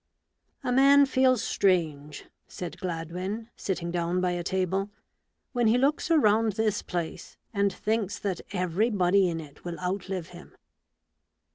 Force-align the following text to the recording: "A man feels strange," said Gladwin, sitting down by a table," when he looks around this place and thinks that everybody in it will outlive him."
"A 0.63 0.71
man 0.71 1.05
feels 1.05 1.43
strange," 1.43 2.25
said 2.47 2.79
Gladwin, 2.79 3.51
sitting 3.55 3.91
down 3.91 4.19
by 4.19 4.31
a 4.31 4.41
table," 4.43 4.89
when 5.53 5.67
he 5.67 5.77
looks 5.77 6.09
around 6.09 6.53
this 6.53 6.81
place 6.81 7.37
and 7.53 7.71
thinks 7.71 8.17
that 8.17 8.41
everybody 8.51 9.29
in 9.29 9.39
it 9.39 9.63
will 9.63 9.79
outlive 9.79 10.29
him." 10.29 10.55